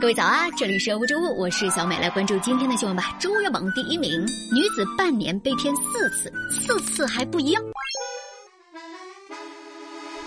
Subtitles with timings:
[0.00, 3.14] 各位早啊，这里是欧洲物，我是小美，来关注今天的新闻吧。
[3.20, 4.18] 周月榜第一名，
[4.50, 7.62] 女子半年被骗四次，四次还不一样。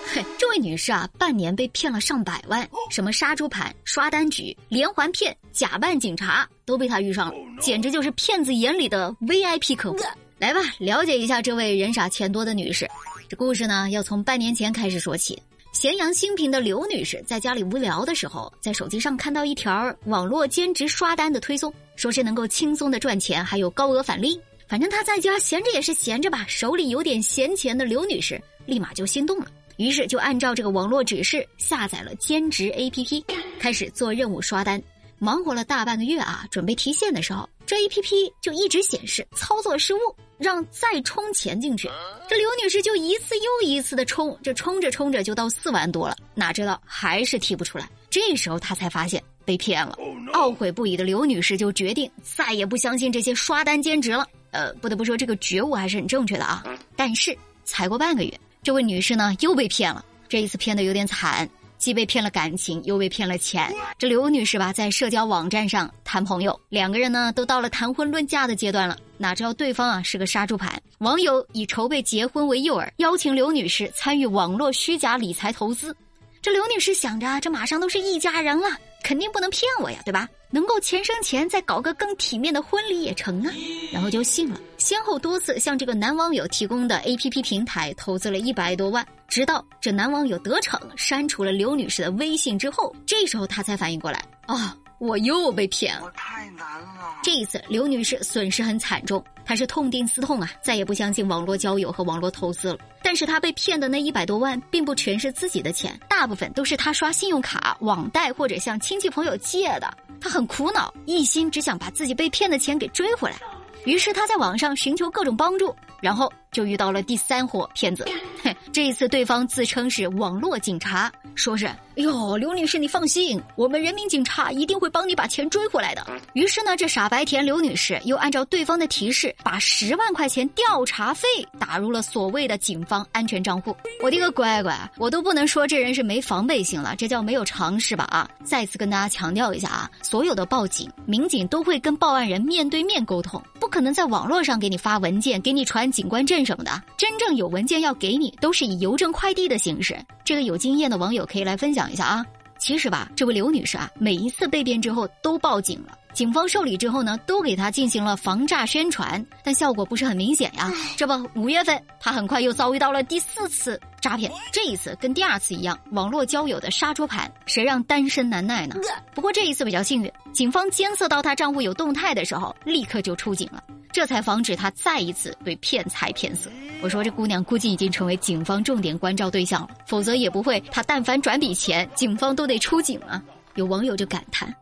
[0.06, 9.98] 嘿，这位女士啊，半年被骗了上百万，什么杀猪盘、刷单局、连环骗、假扮警察，都被她遇上了，简直就是骗子眼里的 VIP 客户。
[10.38, 12.88] 来吧，了解一下这位人傻钱多的女士。
[13.28, 15.42] 这故事呢，要从半年前开始说起。
[15.74, 24.40] 咸阳兴平的刘女士在家里无聊的时候，在手机上看到一条网络兼职刷单的推送，说是能够轻松的赚钱，还有高额返利。
[24.68, 33.24] 反正她在家闲着也是闲着吧，手里有点闲钱的刘女士立马就心动了，于是就按照这个网络指示下载了兼职 APP，
[33.60, 34.82] 开始做任务刷单。
[35.18, 39.98] 忙活了大半个月啊，准备提现的时候，这 A P P 就一直显示操作失误，
[40.38, 41.90] 让再充钱进去。
[42.30, 47.90] 这刘女士就一次又一次的充，这充着充着就到四万多了，哪知道还是提不出来。
[48.12, 49.98] 这时候她才发现被骗了，
[50.34, 54.24] 懊悔不已的刘女士就决定再也不相信这些刷单兼职了。
[54.52, 56.64] 呃，不得不说这个觉悟还是很正确的啊。
[56.96, 61.50] 但是才过半个月，这位女士呢又被骗了，这一次骗的有点惨。
[61.84, 63.70] 既被骗了感情，又被骗了钱。
[63.98, 68.98] 这刘女士吧，在社交网站上谈朋友，两个人呢都到了谈婚论嫁的阶段了。
[69.18, 75.94] 哪知道对方啊是个杀猪盘，网友以筹备结婚为诱饵，邀请刘女士参与网络虚假理财投资。
[76.42, 78.70] 这刘女士想着，这马上都是一家人了，
[79.04, 80.30] 肯定不能骗我呀，对吧？
[80.52, 83.52] 能够钱生钱，再搞个更体面的婚礼也成啊。
[83.92, 94.76] 然后就信了，先后多次向这个男网友提供的 A P P 平台投资了一百多万，直到这男网友得逞，删除了刘女士的微信之后，这时候她才反应过来啊。
[95.00, 97.16] 我又被骗了，太难了。
[97.24, 102.78] 这一次，刘女士损失很惨重，她是痛定思痛啊，再也不相信网络交友和网络投资了。
[103.02, 109.98] 但是她被骗的那一百多万，并不全是自己的钱，大部分都是她刷信用卡、网贷或者向亲戚朋友借的。
[110.20, 113.38] 她很苦恼，一心只想把自己被骗的钱给追回来。
[113.86, 118.06] 于是他在网上寻求各种帮助，然后就遇到了第三伙骗子。
[118.42, 121.12] 嘿， 这一次对方自称是网络警察。
[121.36, 126.06] 说是，哟，刘女士，你放心，我们人民警察一定会帮你把钱追回来的。
[126.34, 131.28] 于是呢，这傻白甜刘女士又按照对方的提示，把十万块钱调查费
[131.60, 133.76] 打入了所谓的警方安全账户。
[134.04, 138.04] 我的个乖乖，我都不能说这人是没防备心了，这叫没有常识吧？
[138.12, 138.30] 啊！
[138.44, 146.70] 再次跟大家强调一下啊，所有的报警民警都会跟报案人面对面沟通，可能在网络上给你发文件、给你传警官证什么的。
[146.96, 149.98] 真正有文件要给你，都是以邮政快递的形式。
[150.24, 152.24] 这个有经验的网友可以来分享一下啊！
[152.64, 160.72] 其实吧，这位刘女士啊，每一次被骗之后都报警了，警方受理之后呢，都给她进行了防诈宣传，但效果不是很明显呀。
[160.96, 168.78] 这不，五月份她很快又遭遇到了第四次诈骗，这一次跟第二次一样，网络交友的杀猪盘，谁让单身难耐呢？
[169.14, 173.62] 不过这一次比较幸运，警方监测到她账户有动态的时候，立刻就出警了。
[173.94, 176.50] 这才防止他再一次被骗财骗色。
[176.82, 183.22] 我说这姑娘估计已经成为警方重点关照对象了，否则也不会她但凡转笔钱，警方都得出警啊。
[183.54, 184.54] 有网友就感叹：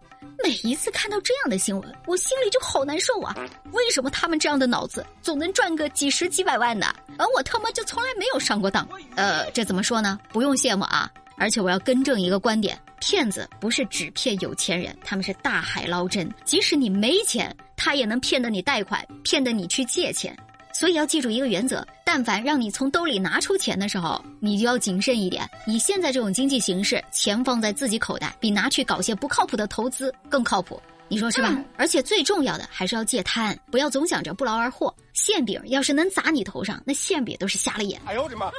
[0.44, 3.34] 每一次看到这样的新闻，我心里就好难受啊！
[3.72, 6.86] 为什么他们这样的脑子总能赚个几十几百万的，
[7.18, 8.86] 而我他妈就从来没有上过当？
[9.16, 10.20] 呃，这怎么说呢？
[10.30, 11.09] 不用羡慕啊！
[11.38, 17.56] 而且我要更正一个观点：骗子不是只骗有钱人，他们是大海捞针，即使你没钱。
[17.84, 20.38] 他也能骗得你贷款，骗得你去借钱，
[20.72, 25.50] 所以要记住一个原则：但凡让你从兜里拿出钱的时候，你就要谨慎一点。
[25.66, 30.80] 以现在这种经济形势，钱放在自己口袋，比拿去搞些不靠谱的投资更靠谱。
[31.08, 31.58] 你说是吧？
[31.75, 34.96] 而且最重要的还是要戒贪，不要总想着不劳而获。
[35.14, 38.00] 馅饼要是能砸你头上，那馅饼都是瞎了眼。
[38.06, 38.52] 哎呦我的妈！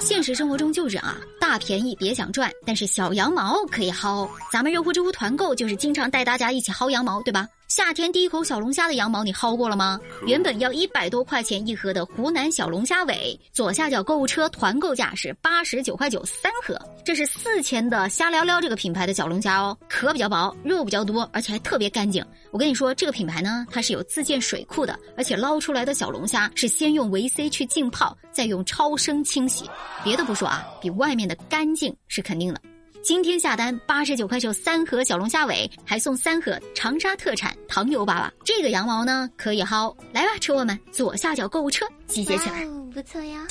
[0.00, 4.28] 现实生活中就是啊，大便宜别想赚，但是小羊毛可以薅。
[4.52, 7.46] 咱们热乎知乎团购就是经常带大家一起薅羊毛，对吧？
[7.68, 10.00] 夏天第一口小龙虾的羊毛，你薅过了吗？
[10.24, 16.78] 原本要一百多块钱一盒的湖南小龙虾尾，左下角购物车团购价是八十九块九三盒。
[17.04, 22.24] 这是四千的虾聊聊这个品牌的小龙虾哦，壳比较薄，肉比较多，而且还特别干净。
[22.52, 29.68] 我跟你说，这个品牌呢，它是有自建水库的，而且捞出来的小龙虾是先用维 C 去浸泡，再用超声清洗。
[30.04, 32.60] 别的不说啊，比外面的干净是肯定的。
[33.06, 38.28] 今天下单八十九块九三盒小龙虾尾，还送三盒长沙特产糖油粑粑。
[38.44, 43.46] 这个羊毛呢可以薅，来吧，车友们，左下角购物车集结起来，不错呀。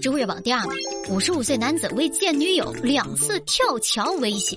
[0.00, 4.56] 知乎热榜第二名，五十五岁男子为见女友两次跳桥威胁。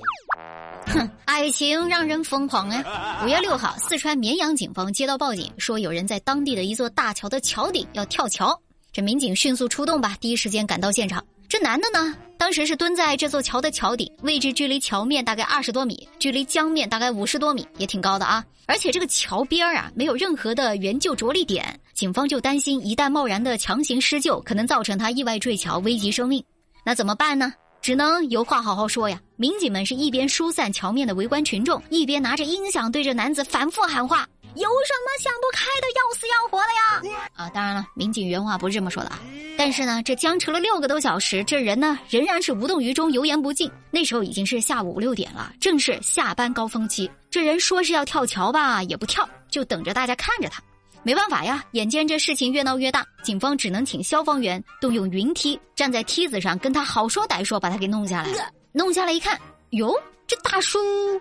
[0.86, 3.24] 哼，爱情让人疯狂啊！
[3.26, 8.56] 五月六号，四川绵阳警方接到报警，说有人在当地的一座大桥的桥顶要跳桥。
[8.92, 11.26] 这民警迅速出动吧，第一时间赶到现场。
[11.50, 12.16] 这男的呢？
[12.48, 18.42] 当时是蹲在这座桥的桥顶，位置距离桥面大概二十多米，距离江面大概五十多米，也挺高的啊。
[18.68, 26.42] 而且这个桥边啊，没有任何的援救着力点，警方就担心一旦贸然的强行施救，可能造成他意外坠桥，危及生命。
[26.86, 27.54] 那怎么办呢？
[27.82, 29.20] 只能有话好好说呀。
[29.36, 34.26] 民警们是一边疏散桥面的围观群众，一边拿着音响对着男子反复喊话。
[34.56, 37.02] 有什么想不开的，要死要活的呀？
[37.48, 39.20] 啊，当然了，民警原话不是这么说的啊。
[39.58, 43.72] 但是呢，这僵持了六个多小时，这人呢仍然是无动于衷，油盐不进。
[43.90, 47.10] 那时候已经是下午五六点了，正是下班高峰期。
[47.32, 50.62] 这人说是要跳桥吧，也不跳，就等着大家看着他。
[51.04, 58.30] 没办法呀，眼见这事情越闹越大，警方只能请消防员动用云梯，站在梯子上跟他好说歹说，把他给弄下来。
[58.74, 59.40] 弄下来一看，
[59.72, 59.96] 哟。
[60.28, 60.78] 这大叔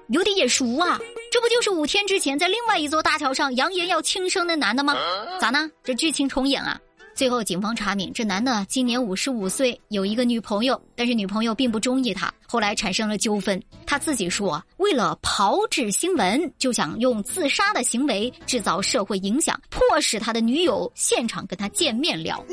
[0.08, 0.98] 有点眼熟啊，
[1.30, 4.96] 这不就是五天之前在另外一座大桥上扬言要轻生的男的吗？
[5.40, 5.70] 咋呢？
[5.84, 6.76] 这剧情重演啊！
[7.14, 13.62] 最后警方查明，这男的今年五十五岁，有一个女朋友，但是女朋友并不中意他，后来产生了纠纷。
[13.86, 22.44] 他自己说，为了炮制新闻，就想用自杀的行为制造社会影响，迫使他的女友现场跟他见面聊。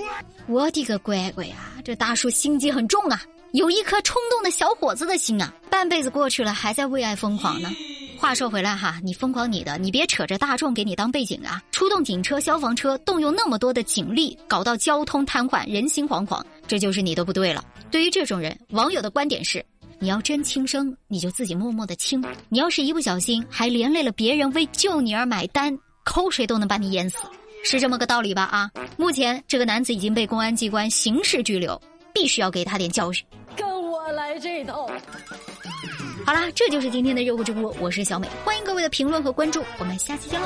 [0.47, 3.21] 我的个乖乖呀，这大叔心机很重啊！
[3.53, 7.69] 有一颗冲动的小伙子的心啊，半辈子过去了，还在为爱疯狂呢。
[8.17, 11.61] 话说回来哈，你疯狂你的，你别扯着大众给你当背景啊！
[11.71, 17.63] 出动警车、消防车，动用那么多的警力，搞到交通瘫痪、人心惶惶，这就是你的不对了。
[17.91, 19.63] 对于这种人，网友的观点是：
[19.99, 27.19] 你要真轻生，你就自己默默的轻；你要是一不小心，还连累了别人为救你而买单，口水都能把你淹死，
[27.63, 28.45] 是这么个道理吧？
[28.45, 28.71] 啊！
[28.97, 31.79] 目前这个男子已经被公安机关刑事拘留，
[32.11, 33.23] 必须要给他点教训。
[34.43, 34.91] 这一套。
[36.25, 40.45] 好啦，这就是今天的热乎直播，我是小美，欢迎各位的评论和关注，我们下期见喽。